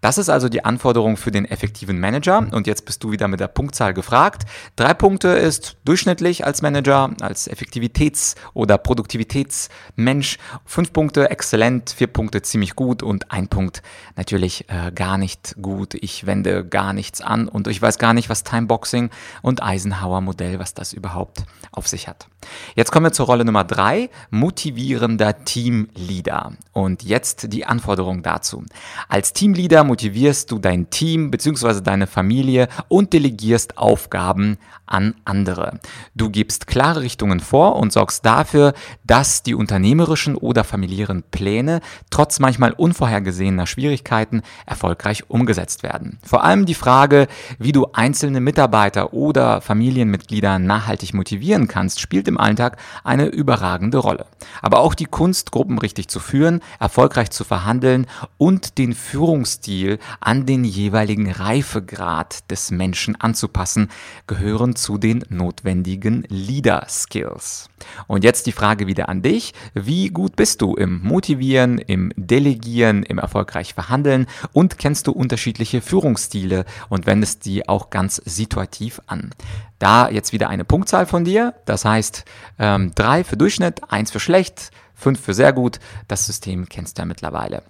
Das 0.00 0.18
ist 0.18 0.28
also 0.28 0.48
die 0.48 0.64
Anforderung 0.64 1.16
für 1.16 1.30
den 1.30 1.44
effektiven 1.44 2.00
Manager. 2.00 2.46
Und 2.50 2.66
jetzt 2.66 2.84
bist 2.84 3.04
du 3.04 3.12
wieder 3.12 3.28
mit 3.28 3.40
der 3.40 3.48
Punktzahl 3.48 3.94
gefragt. 3.94 4.44
Drei 4.76 4.94
Punkte 4.94 5.28
ist 5.28 5.76
durchschnittlich 5.84 6.44
als 6.44 6.62
Manager, 6.62 7.10
als 7.20 7.50
Effektivitäts- 7.50 8.36
oder 8.54 8.78
Produktivitätsmensch. 8.78 10.38
Fünf 10.64 10.92
Punkte 10.92 11.30
exzellent, 11.30 11.90
vier 11.90 12.06
Punkte 12.06 12.42
ziemlich 12.42 12.74
gut 12.74 13.02
und 13.02 13.30
ein 13.30 13.48
Punkt 13.48 13.82
natürlich 14.16 14.68
äh, 14.68 14.90
gar 14.92 15.18
nicht 15.18 15.56
gut. 15.60 15.94
Ich 15.94 16.26
wende 16.26 16.66
gar 16.66 16.92
nichts 16.92 17.20
an 17.20 17.48
und 17.48 17.68
ich 17.68 17.80
weiß 17.80 17.98
gar 17.98 18.14
nicht, 18.14 18.28
was 18.28 18.44
Timeboxing 18.44 19.10
und 19.42 19.62
Eisenhower 19.62 20.20
Modell, 20.20 20.58
was 20.58 20.74
das 20.74 20.92
überhaupt 20.92 21.44
auf 21.72 21.86
sich 21.86 22.08
hat. 22.08 22.26
Jetzt 22.74 22.90
kommen 22.90 23.06
wir 23.06 23.12
zur 23.12 23.26
Rolle 23.26 23.44
Nummer 23.44 23.64
drei, 23.64 24.10
motivierender 24.30 25.44
Teamleader. 25.44 26.52
Und 26.72 27.02
jetzt 27.02 27.52
die 27.52 27.66
Anforderung 27.66 28.22
dazu. 28.22 28.64
Als 29.08 29.32
Teamleader 29.32 29.49
Teamleader 29.50 29.82
motivierst 29.82 30.52
du 30.52 30.60
dein 30.60 30.90
Team 30.90 31.32
bzw. 31.32 31.80
deine 31.80 32.06
Familie 32.06 32.68
und 32.86 33.12
delegierst 33.12 33.78
Aufgaben 33.78 34.58
an 34.86 35.14
andere. 35.24 35.80
Du 36.14 36.30
gibst 36.30 36.68
klare 36.68 37.00
Richtungen 37.00 37.40
vor 37.40 37.76
und 37.76 37.92
sorgst 37.92 38.24
dafür, 38.24 38.74
dass 39.04 39.42
die 39.42 39.54
unternehmerischen 39.54 40.36
oder 40.36 40.62
familiären 40.62 41.24
Pläne 41.30 41.80
trotz 42.10 42.38
manchmal 42.38 42.72
unvorhergesehener 42.72 43.66
Schwierigkeiten 43.66 44.42
erfolgreich 44.66 45.28
umgesetzt 45.28 45.82
werden. 45.82 46.18
Vor 46.22 46.44
allem 46.44 46.66
die 46.66 46.74
Frage, 46.74 47.26
wie 47.58 47.72
du 47.72 47.86
einzelne 47.92 48.40
Mitarbeiter 48.40 49.12
oder 49.12 49.60
Familienmitglieder 49.60 50.58
nachhaltig 50.58 51.14
motivieren 51.14 51.66
kannst, 51.66 52.00
spielt 52.00 52.28
im 52.28 52.38
Alltag 52.38 52.76
eine 53.02 53.26
überragende 53.26 53.98
Rolle. 53.98 54.26
Aber 54.62 54.80
auch 54.80 54.94
die 54.94 55.06
Kunst, 55.06 55.50
Gruppen 55.50 55.78
richtig 55.78 56.08
zu 56.08 56.20
führen, 56.20 56.60
erfolgreich 56.78 57.30
zu 57.30 57.44
verhandeln 57.44 58.06
und 58.38 58.78
den 58.78 58.92
Führungs 58.92 59.39
Führungsstil 59.40 59.98
an 60.20 60.44
den 60.44 60.64
jeweiligen 60.64 61.30
Reifegrad 61.30 62.50
des 62.50 62.70
Menschen 62.70 63.16
anzupassen, 63.16 63.88
gehören 64.26 64.76
zu 64.76 64.98
den 64.98 65.24
notwendigen 65.30 66.24
Leader 66.28 66.86
Skills. 66.88 67.70
Und 68.06 68.22
jetzt 68.22 68.46
die 68.46 68.52
Frage 68.52 68.86
wieder 68.86 69.08
an 69.08 69.22
dich. 69.22 69.54
Wie 69.72 70.10
gut 70.10 70.36
bist 70.36 70.60
du 70.60 70.74
im 70.74 71.00
Motivieren, 71.02 71.78
im 71.78 72.12
Delegieren, 72.16 73.02
im 73.02 73.18
erfolgreich 73.18 73.72
Verhandeln 73.72 74.26
und 74.52 74.76
kennst 74.76 75.06
du 75.06 75.12
unterschiedliche 75.12 75.80
Führungsstile 75.80 76.66
und 76.90 77.06
wendest 77.06 77.46
die 77.46 77.66
auch 77.66 77.88
ganz 77.88 78.16
situativ 78.16 79.00
an? 79.06 79.30
Da 79.78 80.10
jetzt 80.10 80.34
wieder 80.34 80.50
eine 80.50 80.66
Punktzahl 80.66 81.06
von 81.06 81.24
dir, 81.24 81.54
das 81.64 81.86
heißt 81.86 82.26
ähm, 82.58 82.92
drei 82.94 83.24
für 83.24 83.38
Durchschnitt, 83.38 83.90
eins 83.90 84.10
für 84.10 84.20
schlecht, 84.20 84.70
fünf 84.94 85.18
für 85.18 85.32
sehr 85.32 85.54
gut. 85.54 85.80
Das 86.08 86.26
System 86.26 86.68
kennst 86.68 86.98
du 86.98 87.02
ja 87.02 87.06
mittlerweile. 87.06 87.62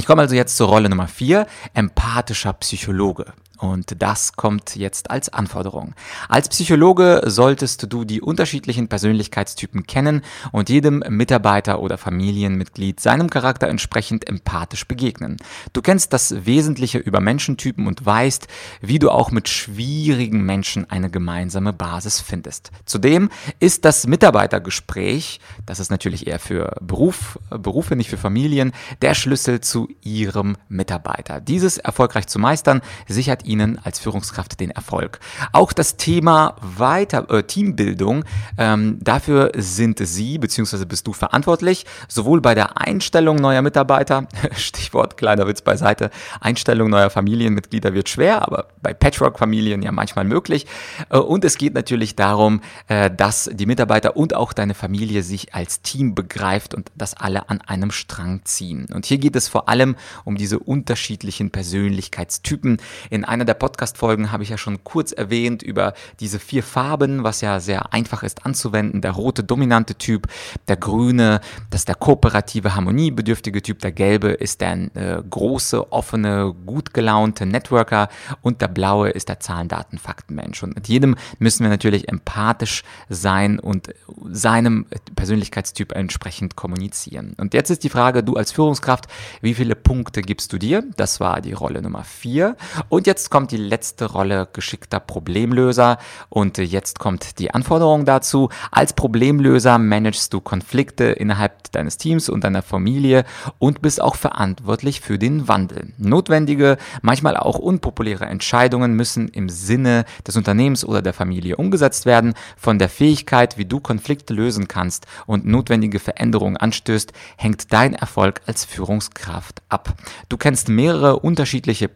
Ich 0.00 0.06
komme 0.06 0.22
also 0.22 0.34
jetzt 0.34 0.56
zur 0.56 0.68
Rolle 0.68 0.88
Nummer 0.88 1.08
vier, 1.08 1.46
empathischer 1.74 2.54
Psychologe. 2.54 3.34
Und 3.60 4.00
das 4.00 4.32
kommt 4.32 4.74
jetzt 4.74 5.10
als 5.10 5.28
Anforderung. 5.28 5.94
Als 6.30 6.48
Psychologe 6.48 7.20
solltest 7.26 7.92
du 7.92 8.04
die 8.04 8.22
unterschiedlichen 8.22 8.88
Persönlichkeitstypen 8.88 9.86
kennen 9.86 10.22
und 10.50 10.70
jedem 10.70 11.04
Mitarbeiter 11.10 11.80
oder 11.80 11.98
Familienmitglied 11.98 13.00
seinem 13.00 13.28
Charakter 13.28 13.68
entsprechend 13.68 14.26
empathisch 14.26 14.88
begegnen. 14.88 15.36
Du 15.74 15.82
kennst 15.82 16.14
das 16.14 16.46
Wesentliche 16.46 16.98
über 16.98 17.20
Menschentypen 17.20 17.86
und 17.86 18.04
weißt, 18.04 18.48
wie 18.80 18.98
du 18.98 19.10
auch 19.10 19.30
mit 19.30 19.48
schwierigen 19.50 20.42
Menschen 20.42 20.88
eine 20.88 21.10
gemeinsame 21.10 21.74
Basis 21.74 22.18
findest. 22.18 22.70
Zudem 22.86 23.28
ist 23.58 23.84
das 23.84 24.06
Mitarbeitergespräch, 24.06 25.38
das 25.66 25.80
ist 25.80 25.90
natürlich 25.90 26.26
eher 26.26 26.38
für 26.38 26.76
Beruf, 26.80 27.38
Berufe, 27.50 27.94
nicht 27.94 28.08
für 28.08 28.16
Familien, 28.16 28.72
der 29.02 29.14
Schlüssel 29.14 29.60
zu 29.60 29.88
ihrem 30.00 30.56
Mitarbeiter. 30.70 31.42
Dieses 31.42 31.76
erfolgreich 31.76 32.26
zu 32.26 32.38
meistern, 32.38 32.80
sichert 33.06 33.49
Ihnen 33.50 33.80
als 33.82 33.98
Führungskraft 33.98 34.60
den 34.60 34.70
Erfolg. 34.70 35.18
Auch 35.52 35.72
das 35.72 35.96
Thema 35.96 36.54
Weiter 36.60 37.28
äh, 37.30 37.42
Teambildung, 37.42 38.24
ähm, 38.56 38.98
dafür 39.00 39.50
sind 39.56 39.98
Sie 39.98 40.38
bzw. 40.38 40.84
bist 40.84 41.06
du 41.06 41.12
verantwortlich, 41.12 41.84
sowohl 42.08 42.40
bei 42.40 42.54
der 42.54 42.78
Einstellung 42.80 43.36
neuer 43.36 43.62
Mitarbeiter, 43.62 44.28
Stichwort 44.56 45.16
kleiner 45.16 45.46
Witz 45.46 45.62
beiseite, 45.62 46.10
Einstellung 46.40 46.90
neuer 46.90 47.10
Familienmitglieder 47.10 47.92
wird 47.92 48.08
schwer, 48.08 48.42
aber 48.42 48.68
bei 48.82 48.94
Patchwork-Familien 48.94 49.82
ja 49.82 49.90
manchmal 49.90 50.24
möglich. 50.24 50.66
Äh, 51.10 51.18
und 51.18 51.44
es 51.44 51.58
geht 51.58 51.74
natürlich 51.74 52.14
darum, 52.14 52.60
äh, 52.86 53.10
dass 53.10 53.50
die 53.52 53.66
Mitarbeiter 53.66 54.16
und 54.16 54.34
auch 54.34 54.52
deine 54.52 54.74
Familie 54.74 55.22
sich 55.22 55.54
als 55.54 55.82
Team 55.82 56.14
begreift 56.14 56.74
und 56.74 56.90
dass 56.94 57.14
alle 57.14 57.48
an 57.50 57.60
einem 57.62 57.90
Strang 57.90 58.42
ziehen. 58.44 58.86
Und 58.94 59.06
hier 59.06 59.18
geht 59.18 59.36
es 59.36 59.48
vor 59.48 59.68
allem 59.68 59.96
um 60.24 60.36
diese 60.36 60.58
unterschiedlichen 60.58 61.50
Persönlichkeitstypen. 61.50 62.78
In 63.10 63.24
einer 63.24 63.39
einer 63.40 63.46
der 63.46 63.54
Podcast-Folgen 63.54 64.32
habe 64.32 64.42
ich 64.42 64.50
ja 64.50 64.58
schon 64.58 64.84
kurz 64.84 65.12
erwähnt 65.12 65.62
über 65.62 65.94
diese 66.20 66.38
vier 66.38 66.62
Farben, 66.62 67.24
was 67.24 67.40
ja 67.40 67.58
sehr 67.58 67.94
einfach 67.94 68.22
ist 68.22 68.44
anzuwenden. 68.44 69.00
Der 69.00 69.12
rote 69.12 69.42
dominante 69.42 69.94
Typ, 69.94 70.26
der 70.68 70.76
grüne, 70.76 71.40
das 71.70 71.82
ist 71.82 71.88
der 71.88 71.94
kooperative, 71.94 72.74
harmoniebedürftige 72.74 73.62
Typ, 73.62 73.78
der 73.78 73.92
gelbe 73.92 74.28
ist 74.28 74.60
der 74.60 74.72
äh, 74.94 75.22
große, 75.28 75.90
offene, 75.90 76.54
gut 76.66 76.92
gelaunte 76.92 77.46
Networker 77.46 78.10
und 78.42 78.60
der 78.60 78.68
blaue 78.68 79.08
ist 79.08 79.30
der 79.30 79.40
Zahlen, 79.40 79.68
Daten, 79.68 79.96
Faktenmensch. 79.96 80.62
Und 80.62 80.74
mit 80.74 80.88
jedem 80.88 81.16
müssen 81.38 81.62
wir 81.62 81.70
natürlich 81.70 82.10
empathisch 82.10 82.82
sein 83.08 83.58
und 83.58 83.88
seinem 84.28 84.84
Persönlichkeitstyp 85.16 85.92
entsprechend 85.92 86.56
kommunizieren. 86.56 87.34
Und 87.38 87.54
jetzt 87.54 87.70
ist 87.70 87.84
die 87.84 87.88
Frage, 87.88 88.22
du 88.22 88.34
als 88.34 88.52
Führungskraft, 88.52 89.06
wie 89.40 89.54
viele 89.54 89.76
Punkte 89.76 90.20
gibst 90.20 90.52
du 90.52 90.58
dir? 90.58 90.84
Das 90.96 91.20
war 91.20 91.40
die 91.40 91.54
Rolle 91.54 91.80
Nummer 91.80 92.04
vier. 92.04 92.56
Und 92.90 93.06
jetzt 93.06 93.29
jetzt 93.30 93.36
kommt 93.36 93.52
die 93.52 93.58
letzte 93.58 94.06
Rolle 94.06 94.48
geschickter 94.52 94.98
Problemlöser 94.98 95.98
und 96.30 96.58
jetzt 96.58 96.98
kommt 96.98 97.38
die 97.38 97.52
Anforderung 97.54 98.04
dazu. 98.04 98.48
Als 98.72 98.92
Problemlöser 98.92 99.78
managst 99.78 100.32
du 100.32 100.40
Konflikte 100.40 101.04
innerhalb 101.04 101.70
deines 101.70 101.96
Teams 101.96 102.28
und 102.28 102.42
deiner 102.42 102.62
Familie 102.62 103.24
und 103.60 103.82
bist 103.82 104.02
auch 104.02 104.16
verantwortlich 104.16 105.00
für 105.00 105.16
den 105.16 105.46
Wandel. 105.46 105.92
Notwendige, 105.96 106.76
manchmal 107.02 107.36
auch 107.36 107.60
unpopuläre 107.60 108.24
Entscheidungen 108.24 108.94
müssen 108.94 109.28
im 109.28 109.48
Sinne 109.48 110.06
des 110.26 110.36
Unternehmens 110.36 110.84
oder 110.84 111.00
der 111.00 111.12
Familie 111.12 111.56
umgesetzt 111.56 112.06
werden. 112.06 112.34
Von 112.56 112.80
der 112.80 112.88
Fähigkeit, 112.88 113.58
wie 113.58 113.64
du 113.64 113.78
Konflikte 113.78 114.34
lösen 114.34 114.66
kannst 114.66 115.06
und 115.26 115.46
notwendige 115.46 116.00
Veränderungen 116.00 116.56
anstößt, 116.56 117.12
hängt 117.36 117.72
dein 117.72 117.94
Erfolg 117.94 118.40
als 118.46 118.64
Führungskraft 118.64 119.62
ab. 119.68 119.94
Du 120.28 120.36
kennst 120.36 120.68
mehrere 120.68 121.20
unterschiedliche 121.20 121.88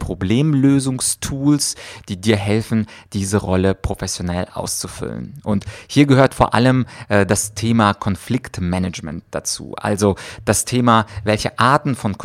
Problemlösungstools, 1.24 1.76
die 2.08 2.20
dir 2.20 2.36
helfen, 2.36 2.86
diese 3.12 3.38
Rolle 3.38 3.74
professionell 3.74 4.46
auszufüllen. 4.52 5.34
Und 5.42 5.64
hier 5.86 6.06
gehört 6.06 6.34
vor 6.34 6.54
allem 6.54 6.86
äh, 7.08 7.26
das 7.26 7.54
Thema 7.54 7.94
Konfliktmanagement 7.94 9.24
dazu. 9.30 9.74
Also 9.76 10.16
das 10.44 10.64
Thema, 10.64 11.06
welche 11.24 11.58
Arten 11.58 11.94
von 11.94 12.18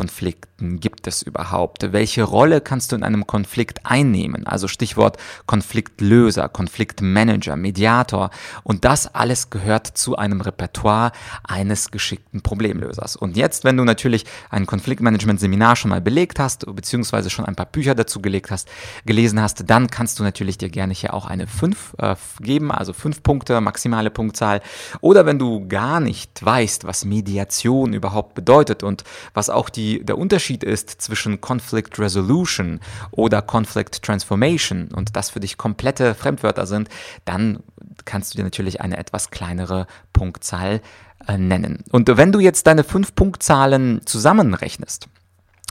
Konflikten 0.60 0.80
gibt 0.80 1.06
es 1.06 1.22
überhaupt? 1.22 1.92
Welche 1.92 2.22
Rolle 2.22 2.60
kannst 2.60 2.92
du 2.92 2.96
in 2.96 3.02
einem 3.02 3.26
Konflikt 3.26 3.80
einnehmen? 3.84 4.46
Also 4.46 4.68
Stichwort 4.68 5.16
Konfliktlöser, 5.46 6.48
Konfliktmanager, 6.48 7.56
Mediator. 7.56 8.30
Und 8.62 8.84
das 8.84 9.14
alles 9.14 9.48
gehört 9.48 9.86
zu 9.86 10.16
einem 10.16 10.42
Repertoire 10.42 11.12
eines 11.44 11.90
geschickten 11.90 12.42
Problemlösers. 12.42 13.16
Und 13.16 13.36
jetzt, 13.36 13.64
wenn 13.64 13.76
du 13.76 13.84
natürlich 13.84 14.24
ein 14.50 14.66
Konfliktmanagement-Seminar 14.66 15.76
schon 15.76 15.90
mal 15.90 16.00
belegt 16.02 16.38
hast, 16.38 16.66
beziehungsweise 16.66 17.30
schon 17.30 17.46
ein 17.46 17.56
paar 17.56 17.66
Bücher 17.66 17.94
dazu 17.94 18.20
gelegt 18.20 18.50
hast, 18.50 18.68
gelesen 19.06 19.40
hast, 19.40 19.64
dann 19.70 19.88
kannst 19.88 20.18
du 20.18 20.22
natürlich 20.22 20.58
dir 20.58 20.68
gerne 20.68 20.92
hier 20.92 21.14
auch 21.14 21.26
eine 21.26 21.46
5 21.46 21.94
äh, 21.98 22.16
geben, 22.40 22.70
also 22.70 22.92
5 22.92 23.22
Punkte, 23.22 23.60
maximale 23.60 24.10
Punktzahl. 24.10 24.60
Oder 25.00 25.24
wenn 25.24 25.38
du 25.38 25.66
gar 25.68 26.00
nicht 26.00 26.44
weißt, 26.44 26.84
was 26.84 27.04
Mediation 27.04 27.94
überhaupt 27.94 28.34
bedeutet 28.34 28.82
und 28.82 29.04
was 29.32 29.48
auch 29.48 29.70
die, 29.70 30.04
der 30.04 30.18
Unterschied 30.18 30.49
ist 30.56 31.00
zwischen 31.00 31.40
Conflict 31.40 31.98
Resolution 31.98 32.80
oder 33.10 33.42
Conflict 33.42 34.02
Transformation 34.02 34.88
und 34.94 35.16
das 35.16 35.30
für 35.30 35.40
dich 35.40 35.56
komplette 35.56 36.14
Fremdwörter 36.14 36.66
sind, 36.66 36.88
dann 37.24 37.60
kannst 38.04 38.34
du 38.34 38.38
dir 38.38 38.44
natürlich 38.44 38.80
eine 38.80 38.96
etwas 38.96 39.30
kleinere 39.30 39.86
Punktzahl 40.12 40.80
äh, 41.26 41.38
nennen. 41.38 41.84
Und 41.90 42.08
wenn 42.16 42.32
du 42.32 42.40
jetzt 42.40 42.66
deine 42.66 42.84
fünf 42.84 43.14
Punktzahlen 43.14 44.00
zusammenrechnest, 44.04 45.08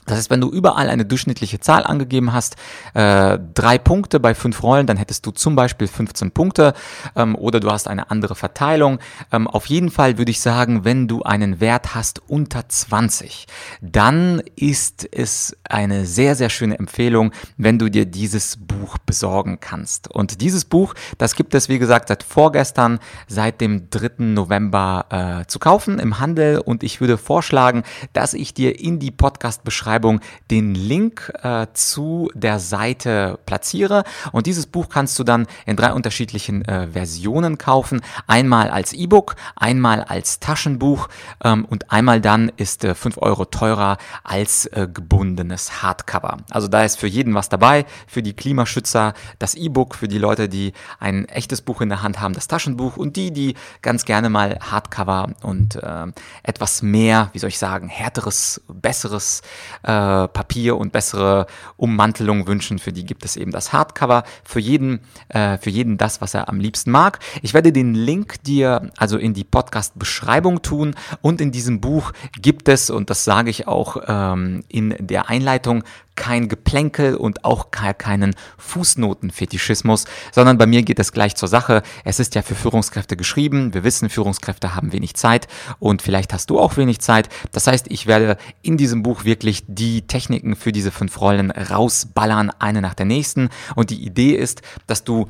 das 0.09 0.17
heißt, 0.17 0.29
wenn 0.31 0.41
du 0.41 0.49
überall 0.49 0.89
eine 0.89 1.05
durchschnittliche 1.05 1.59
Zahl 1.59 1.83
angegeben 1.83 2.33
hast, 2.33 2.55
äh, 2.95 3.37
drei 3.53 3.77
Punkte 3.77 4.19
bei 4.19 4.33
fünf 4.33 4.63
Rollen, 4.63 4.87
dann 4.87 4.97
hättest 4.97 5.25
du 5.25 5.31
zum 5.31 5.55
Beispiel 5.55 5.87
15 5.87 6.31
Punkte 6.31 6.73
ähm, 7.15 7.35
oder 7.35 7.59
du 7.59 7.69
hast 7.69 7.87
eine 7.87 8.09
andere 8.09 8.33
Verteilung. 8.33 8.99
Ähm, 9.31 9.47
auf 9.47 9.67
jeden 9.67 9.91
Fall 9.91 10.17
würde 10.17 10.31
ich 10.31 10.41
sagen, 10.41 10.83
wenn 10.83 11.07
du 11.07 11.21
einen 11.21 11.59
Wert 11.59 11.93
hast 11.93 12.23
unter 12.27 12.67
20, 12.67 13.45
dann 13.81 14.41
ist 14.55 15.07
es 15.11 15.55
eine 15.63 16.05
sehr, 16.07 16.35
sehr 16.35 16.49
schöne 16.49 16.79
Empfehlung, 16.79 17.31
wenn 17.57 17.77
du 17.77 17.89
dir 17.89 18.05
dieses 18.05 18.57
Buch 18.57 18.97
besorgen 19.05 19.59
kannst. 19.59 20.09
Und 20.09 20.41
dieses 20.41 20.65
Buch, 20.65 20.95
das 21.19 21.35
gibt 21.35 21.53
es, 21.53 21.69
wie 21.69 21.77
gesagt, 21.77 22.07
seit 22.07 22.23
vorgestern, 22.23 22.99
seit 23.27 23.61
dem 23.61 23.91
3. 23.91 24.23
November 24.23 25.41
äh, 25.43 25.45
zu 25.47 25.59
kaufen 25.59 25.99
im 25.99 26.19
Handel 26.19 26.57
und 26.57 26.81
ich 26.81 26.99
würde 26.99 27.17
vorschlagen, 27.17 27.83
dass 28.13 28.33
ich 28.33 28.55
dir 28.55 28.79
in 28.79 28.97
die 28.97 29.11
Podcast-Beschreibung 29.11 29.98
Beschreibung 29.99 30.21
den 30.49 30.75
Link 30.75 31.31
äh, 31.43 31.67
zu 31.73 32.31
der 32.33 32.59
Seite 32.59 33.37
platziere. 33.45 34.03
Und 34.31 34.45
dieses 34.45 34.65
Buch 34.65 34.87
kannst 34.89 35.19
du 35.19 35.23
dann 35.23 35.45
in 35.65 35.75
drei 35.75 35.91
unterschiedlichen 35.91 36.63
äh, 36.65 36.87
Versionen 36.87 37.57
kaufen. 37.57 38.01
Einmal 38.27 38.69
als 38.69 38.93
E-Book, 38.93 39.35
einmal 39.55 40.03
als 40.03 40.39
Taschenbuch 40.39 41.09
ähm, 41.43 41.65
und 41.65 41.91
einmal 41.91 42.21
dann 42.21 42.51
ist 42.55 42.83
äh, 42.85 42.95
5 42.95 43.17
Euro 43.17 43.45
teurer 43.45 43.97
als 44.23 44.65
äh, 44.67 44.87
gebundenes 44.91 45.83
Hardcover. 45.83 46.37
Also 46.49 46.67
da 46.67 46.83
ist 46.83 46.97
für 46.99 47.07
jeden 47.07 47.35
was 47.35 47.49
dabei. 47.49 47.85
Für 48.07 48.23
die 48.23 48.33
Klimaschützer 48.33 49.13
das 49.37 49.55
E-Book, 49.55 49.95
für 49.95 50.07
die 50.07 50.17
Leute, 50.17 50.47
die 50.47 50.73
ein 50.99 51.25
echtes 51.25 51.61
Buch 51.61 51.81
in 51.81 51.89
der 51.89 52.01
Hand 52.01 52.21
haben, 52.21 52.33
das 52.33 52.47
Taschenbuch 52.47 52.95
und 52.95 53.15
die, 53.17 53.31
die 53.31 53.55
ganz 53.81 54.05
gerne 54.05 54.29
mal 54.29 54.57
Hardcover 54.59 55.33
und 55.43 55.75
äh, 55.75 56.05
etwas 56.43 56.81
mehr, 56.81 57.29
wie 57.33 57.39
soll 57.39 57.49
ich 57.49 57.59
sagen, 57.59 57.89
härteres, 57.89 58.61
besseres 58.67 59.41
äh, 59.83 60.27
Papier 60.27 60.77
und 60.77 60.91
bessere 60.91 61.47
Ummantelung 61.77 62.47
wünschen, 62.47 62.79
für 62.79 62.91
die 62.91 63.05
gibt 63.05 63.25
es 63.25 63.35
eben 63.35 63.51
das 63.51 63.73
Hardcover. 63.73 64.23
Für 64.43 64.59
jeden, 64.59 65.01
äh, 65.29 65.57
für 65.57 65.69
jeden 65.69 65.97
das, 65.97 66.21
was 66.21 66.33
er 66.33 66.49
am 66.49 66.59
liebsten 66.59 66.91
mag. 66.91 67.19
Ich 67.41 67.53
werde 67.53 67.71
den 67.71 67.93
Link 67.93 68.43
dir 68.43 68.91
also 68.97 69.17
in 69.17 69.33
die 69.33 69.43
Podcast-Beschreibung 69.43 70.61
tun 70.61 70.95
und 71.21 71.41
in 71.41 71.51
diesem 71.51 71.81
Buch 71.81 72.11
gibt 72.41 72.69
es, 72.69 72.89
und 72.89 73.09
das 73.09 73.23
sage 73.23 73.49
ich 73.49 73.67
auch 73.67 73.97
ähm, 74.07 74.63
in 74.67 74.95
der 74.99 75.29
Einleitung, 75.29 75.83
kein 76.19 76.49
Geplänkel 76.49 77.15
und 77.15 77.45
auch 77.45 77.71
keinen 77.71 78.35
Fußnotenfetischismus, 78.57 80.05
sondern 80.33 80.57
bei 80.57 80.67
mir 80.67 80.83
geht 80.83 80.99
es 80.99 81.13
gleich 81.13 81.35
zur 81.35 81.47
Sache. 81.47 81.81
Es 82.03 82.19
ist 82.19 82.35
ja 82.35 82.41
für 82.41 82.55
Führungskräfte 82.55 83.15
geschrieben. 83.15 83.73
Wir 83.73 83.85
wissen, 83.85 84.09
Führungskräfte 84.09 84.75
haben 84.75 84.91
wenig 84.91 85.15
Zeit 85.15 85.47
und 85.79 86.01
vielleicht 86.01 86.33
hast 86.33 86.49
du 86.49 86.59
auch 86.59 86.75
wenig 86.75 86.99
Zeit. 86.99 87.29
Das 87.53 87.67
heißt, 87.67 87.87
ich 87.89 88.05
werde 88.05 88.37
in 88.61 88.75
diesem 88.75 89.01
Buch 89.01 89.23
wirklich 89.23 89.63
die 89.67 90.05
Techniken 90.07 90.57
für 90.57 90.73
diese 90.73 90.91
fünf 90.91 91.21
Rollen 91.21 91.51
rausballern, 91.51 92.51
eine 92.59 92.81
nach 92.81 92.95
der 92.95 93.05
nächsten. 93.05 93.49
Und 93.75 93.89
die 93.89 94.03
Idee 94.03 94.33
ist, 94.33 94.61
dass 94.87 95.05
du 95.05 95.29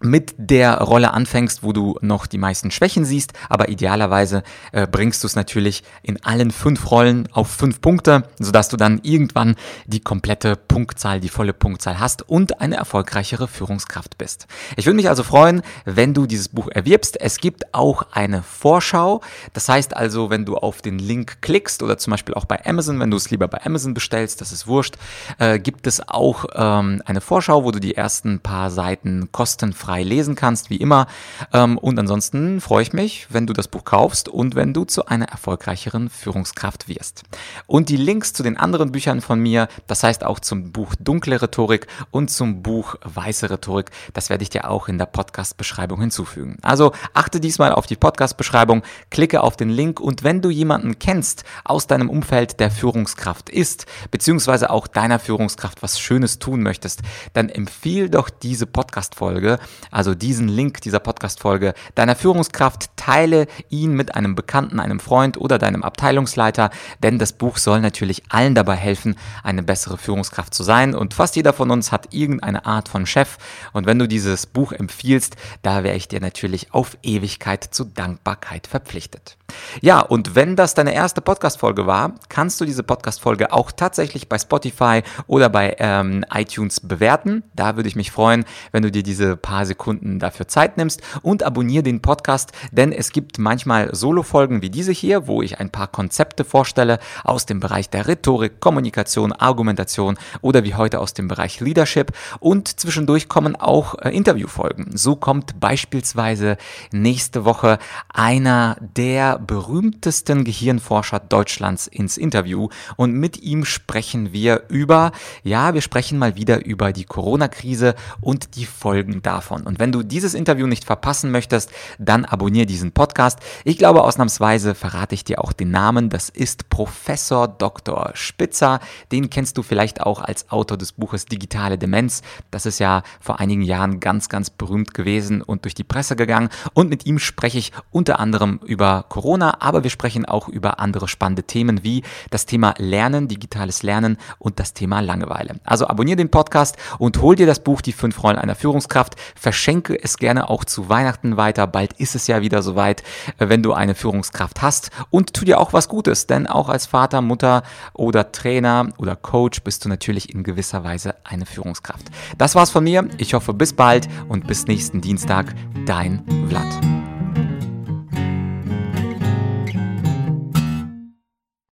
mit 0.00 0.34
der 0.36 0.78
Rolle 0.78 1.12
anfängst, 1.12 1.62
wo 1.62 1.72
du 1.72 1.96
noch 2.00 2.26
die 2.26 2.38
meisten 2.38 2.70
Schwächen 2.70 3.04
siehst, 3.04 3.32
aber 3.48 3.68
idealerweise 3.68 4.42
äh, 4.72 4.86
bringst 4.86 5.22
du 5.22 5.26
es 5.26 5.36
natürlich 5.36 5.82
in 6.02 6.22
allen 6.24 6.50
fünf 6.50 6.90
Rollen 6.90 7.28
auf 7.32 7.48
fünf 7.48 7.80
Punkte, 7.80 8.24
sodass 8.38 8.68
du 8.68 8.76
dann 8.76 9.00
irgendwann 9.02 9.56
die 9.86 10.00
komplette 10.00 10.56
Punktzahl, 10.56 11.20
die 11.20 11.28
volle 11.28 11.52
Punktzahl 11.52 11.98
hast 11.98 12.28
und 12.28 12.60
eine 12.60 12.76
erfolgreichere 12.76 13.48
Führungskraft 13.48 14.18
bist. 14.18 14.46
Ich 14.76 14.86
würde 14.86 14.96
mich 14.96 15.08
also 15.08 15.22
freuen, 15.22 15.62
wenn 15.84 16.14
du 16.14 16.26
dieses 16.26 16.48
Buch 16.48 16.68
erwirbst. 16.68 17.20
Es 17.20 17.38
gibt 17.38 17.74
auch 17.74 18.06
eine 18.12 18.42
Vorschau. 18.42 19.20
Das 19.52 19.68
heißt 19.68 19.96
also, 19.96 20.30
wenn 20.30 20.44
du 20.44 20.56
auf 20.56 20.82
den 20.82 20.98
Link 20.98 21.42
klickst 21.42 21.82
oder 21.82 21.98
zum 21.98 22.12
Beispiel 22.12 22.34
auch 22.34 22.44
bei 22.44 22.64
Amazon, 22.64 23.00
wenn 23.00 23.10
du 23.10 23.16
es 23.16 23.30
lieber 23.30 23.48
bei 23.48 23.64
Amazon 23.64 23.94
bestellst, 23.94 24.40
das 24.40 24.52
ist 24.52 24.66
wurscht, 24.66 24.96
äh, 25.38 25.58
gibt 25.58 25.86
es 25.86 26.06
auch 26.06 26.44
ähm, 26.54 27.02
eine 27.04 27.20
Vorschau, 27.20 27.64
wo 27.64 27.70
du 27.70 27.80
die 27.80 27.96
ersten 27.96 28.40
paar 28.40 28.70
Seiten 28.70 29.30
kostenfrei 29.32 29.87
frei 29.88 30.02
lesen 30.02 30.34
kannst, 30.34 30.68
wie 30.68 30.76
immer. 30.76 31.06
Ähm, 31.54 31.78
und 31.78 31.98
ansonsten 31.98 32.60
freue 32.60 32.82
ich 32.82 32.92
mich, 32.92 33.26
wenn 33.30 33.46
du 33.46 33.54
das 33.54 33.68
Buch 33.68 33.84
kaufst 33.84 34.28
und 34.28 34.54
wenn 34.54 34.74
du 34.74 34.84
zu 34.84 35.06
einer 35.06 35.24
erfolgreicheren 35.24 36.10
Führungskraft 36.10 36.88
wirst. 36.88 37.22
Und 37.66 37.88
die 37.88 37.96
Links 37.96 38.34
zu 38.34 38.42
den 38.42 38.58
anderen 38.58 38.92
Büchern 38.92 39.22
von 39.22 39.40
mir, 39.40 39.68
das 39.86 40.02
heißt 40.02 40.24
auch 40.24 40.40
zum 40.40 40.72
Buch 40.72 40.94
Dunkle 41.00 41.40
Rhetorik 41.40 41.86
und 42.10 42.30
zum 42.30 42.62
Buch 42.62 42.96
Weiße 43.02 43.48
Rhetorik, 43.48 43.90
das 44.12 44.28
werde 44.28 44.42
ich 44.42 44.50
dir 44.50 44.68
auch 44.68 44.88
in 44.88 44.98
der 44.98 45.06
Podcast-Beschreibung 45.06 46.00
hinzufügen. 46.00 46.58
Also 46.60 46.92
achte 47.14 47.40
diesmal 47.40 47.72
auf 47.72 47.86
die 47.86 47.96
Podcast-Beschreibung, 47.96 48.82
klicke 49.08 49.42
auf 49.42 49.56
den 49.56 49.70
Link 49.70 50.00
und 50.00 50.22
wenn 50.22 50.42
du 50.42 50.50
jemanden 50.50 50.98
kennst 50.98 51.44
aus 51.64 51.86
deinem 51.86 52.10
Umfeld, 52.10 52.60
der 52.60 52.70
Führungskraft 52.70 53.48
ist, 53.48 53.86
beziehungsweise 54.10 54.68
auch 54.68 54.86
deiner 54.86 55.18
Führungskraft 55.18 55.82
was 55.82 55.98
Schönes 55.98 56.38
tun 56.38 56.62
möchtest, 56.62 57.00
dann 57.32 57.48
empfiehl 57.48 58.10
doch 58.10 58.28
diese 58.28 58.66
Podcast-Folge 58.66 59.58
also 59.90 60.14
diesen 60.14 60.48
Link 60.48 60.80
dieser 60.80 61.00
Podcast-Folge 61.00 61.74
deiner 61.94 62.16
Führungskraft, 62.16 62.90
teile 62.96 63.46
ihn 63.70 63.92
mit 63.92 64.14
einem 64.14 64.34
Bekannten, 64.34 64.80
einem 64.80 65.00
Freund 65.00 65.36
oder 65.36 65.58
deinem 65.58 65.82
Abteilungsleiter, 65.82 66.70
denn 67.02 67.18
das 67.18 67.32
Buch 67.32 67.56
soll 67.56 67.80
natürlich 67.80 68.24
allen 68.28 68.54
dabei 68.54 68.76
helfen, 68.76 69.16
eine 69.42 69.62
bessere 69.62 69.98
Führungskraft 69.98 70.52
zu 70.52 70.62
sein. 70.62 70.94
Und 70.94 71.14
fast 71.14 71.36
jeder 71.36 71.52
von 71.52 71.70
uns 71.70 71.92
hat 71.92 72.12
irgendeine 72.12 72.66
Art 72.66 72.88
von 72.88 73.06
Chef. 73.06 73.38
Und 73.72 73.86
wenn 73.86 73.98
du 73.98 74.06
dieses 74.06 74.46
Buch 74.46 74.72
empfiehlst, 74.72 75.36
da 75.62 75.84
wäre 75.84 75.96
ich 75.96 76.08
dir 76.08 76.20
natürlich 76.20 76.74
auf 76.74 76.98
Ewigkeit 77.02 77.64
zu 77.64 77.84
Dankbarkeit 77.84 78.66
verpflichtet. 78.66 79.37
Ja, 79.80 80.00
und 80.00 80.34
wenn 80.34 80.56
das 80.56 80.74
deine 80.74 80.94
erste 80.94 81.20
Podcast-Folge 81.20 81.86
war, 81.86 82.14
kannst 82.28 82.60
du 82.60 82.64
diese 82.64 82.82
Podcast-Folge 82.82 83.52
auch 83.52 83.70
tatsächlich 83.70 84.28
bei 84.28 84.38
Spotify 84.38 85.02
oder 85.26 85.48
bei 85.48 85.76
ähm, 85.78 86.24
iTunes 86.32 86.80
bewerten. 86.80 87.44
Da 87.54 87.76
würde 87.76 87.88
ich 87.88 87.96
mich 87.96 88.10
freuen, 88.10 88.44
wenn 88.72 88.82
du 88.82 88.90
dir 88.90 89.02
diese 89.02 89.36
paar 89.36 89.66
Sekunden 89.66 90.18
dafür 90.18 90.48
Zeit 90.48 90.76
nimmst 90.76 91.00
und 91.22 91.42
abonniere 91.42 91.82
den 91.82 92.02
Podcast, 92.02 92.52
denn 92.72 92.92
es 92.92 93.12
gibt 93.12 93.38
manchmal 93.38 93.94
Solo-Folgen 93.94 94.62
wie 94.62 94.70
diese 94.70 94.92
hier, 94.92 95.26
wo 95.26 95.42
ich 95.42 95.60
ein 95.60 95.70
paar 95.70 95.88
Konzepte 95.88 96.44
vorstelle 96.44 96.98
aus 97.24 97.46
dem 97.46 97.60
Bereich 97.60 97.90
der 97.90 98.08
Rhetorik, 98.08 98.60
Kommunikation, 98.60 99.32
Argumentation 99.32 100.18
oder 100.40 100.64
wie 100.64 100.74
heute 100.74 101.00
aus 101.00 101.14
dem 101.14 101.28
Bereich 101.28 101.60
Leadership 101.60 102.12
und 102.40 102.80
zwischendurch 102.80 103.28
kommen 103.28 103.56
auch 103.56 103.94
äh, 104.00 104.10
Interviewfolgen. 104.10 104.96
So 104.96 105.16
kommt 105.16 105.60
beispielsweise 105.60 106.56
nächste 106.90 107.44
Woche 107.44 107.78
einer 108.12 108.76
der 108.96 109.37
berühmtesten 109.38 110.44
Gehirnforscher 110.44 111.20
Deutschlands 111.20 111.86
ins 111.86 112.16
Interview 112.16 112.68
und 112.96 113.12
mit 113.14 113.42
ihm 113.42 113.64
sprechen 113.64 114.32
wir 114.32 114.64
über, 114.68 115.12
ja, 115.42 115.74
wir 115.74 115.80
sprechen 115.80 116.18
mal 116.18 116.36
wieder 116.36 116.64
über 116.64 116.92
die 116.92 117.04
Corona-Krise 117.04 117.94
und 118.20 118.56
die 118.56 118.66
Folgen 118.66 119.22
davon. 119.22 119.62
Und 119.62 119.78
wenn 119.78 119.92
du 119.92 120.02
dieses 120.02 120.34
Interview 120.34 120.66
nicht 120.66 120.84
verpassen 120.84 121.30
möchtest, 121.30 121.70
dann 121.98 122.24
abonniere 122.24 122.66
diesen 122.66 122.92
Podcast. 122.92 123.38
Ich 123.64 123.78
glaube, 123.78 124.04
ausnahmsweise 124.04 124.74
verrate 124.74 125.14
ich 125.14 125.24
dir 125.24 125.42
auch 125.42 125.52
den 125.52 125.70
Namen. 125.70 126.10
Das 126.10 126.28
ist 126.28 126.68
Professor 126.68 127.48
Dr. 127.48 128.10
Spitzer. 128.14 128.80
Den 129.12 129.30
kennst 129.30 129.58
du 129.58 129.62
vielleicht 129.62 130.00
auch 130.00 130.20
als 130.20 130.50
Autor 130.50 130.76
des 130.76 130.92
Buches 130.92 131.26
Digitale 131.26 131.78
Demenz. 131.78 132.22
Das 132.50 132.66
ist 132.66 132.78
ja 132.78 133.02
vor 133.20 133.40
einigen 133.40 133.62
Jahren 133.62 134.00
ganz, 134.00 134.28
ganz 134.28 134.50
berühmt 134.50 134.94
gewesen 134.94 135.42
und 135.42 135.64
durch 135.64 135.74
die 135.74 135.84
Presse 135.84 136.16
gegangen. 136.16 136.48
Und 136.74 136.90
mit 136.90 137.06
ihm 137.06 137.18
spreche 137.18 137.58
ich 137.58 137.72
unter 137.90 138.18
anderem 138.20 138.60
über 138.64 139.04
Corona, 139.08 139.27
aber 139.36 139.82
wir 139.82 139.90
sprechen 139.90 140.24
auch 140.24 140.48
über 140.48 140.80
andere 140.80 141.08
spannende 141.08 141.42
Themen 141.42 141.84
wie 141.84 142.02
das 142.30 142.46
Thema 142.46 142.74
Lernen, 142.78 143.28
digitales 143.28 143.82
Lernen 143.82 144.16
und 144.38 144.58
das 144.58 144.72
Thema 144.72 145.00
Langeweile. 145.00 145.60
Also 145.64 145.86
abonniere 145.86 146.16
den 146.16 146.30
Podcast 146.30 146.76
und 146.98 147.20
hol 147.20 147.36
dir 147.36 147.46
das 147.46 147.60
Buch 147.60 147.80
Die 147.80 147.92
fünf 147.92 148.22
Rollen 148.22 148.38
einer 148.38 148.54
Führungskraft. 148.54 149.16
Verschenke 149.34 150.02
es 150.02 150.16
gerne 150.16 150.48
auch 150.48 150.64
zu 150.64 150.88
Weihnachten 150.88 151.36
weiter. 151.36 151.66
Bald 151.66 151.92
ist 151.94 152.14
es 152.14 152.26
ja 152.26 152.40
wieder 152.40 152.62
soweit, 152.62 153.02
äh, 153.38 153.48
wenn 153.48 153.62
du 153.62 153.72
eine 153.72 153.94
Führungskraft 153.94 154.62
hast. 154.62 154.90
Und 155.10 155.34
tu 155.34 155.44
dir 155.44 155.60
auch 155.60 155.72
was 155.72 155.88
Gutes, 155.88 156.26
denn 156.26 156.46
auch 156.46 156.68
als 156.68 156.86
Vater, 156.86 157.20
Mutter 157.20 157.62
oder 157.92 158.32
Trainer 158.32 158.88
oder 158.98 159.16
Coach 159.16 159.62
bist 159.62 159.84
du 159.84 159.88
natürlich 159.88 160.34
in 160.34 160.42
gewisser 160.42 160.84
Weise 160.84 161.14
eine 161.24 161.46
Führungskraft. 161.46 162.06
Das 162.38 162.54
war's 162.54 162.70
von 162.70 162.84
mir. 162.84 163.06
Ich 163.18 163.34
hoffe, 163.34 163.52
bis 163.52 163.72
bald 163.72 164.08
und 164.28 164.46
bis 164.46 164.66
nächsten 164.66 165.00
Dienstag. 165.00 165.54
Dein 165.86 166.24
Vlad. 166.48 166.97